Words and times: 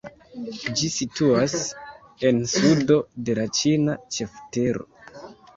Ĝi 0.79 0.87
situas 0.93 1.53
en 2.29 2.41
sudo 2.53 2.97
de 3.29 3.37
la 3.41 3.47
ĉina 3.59 3.99
ĉeftero. 4.17 4.91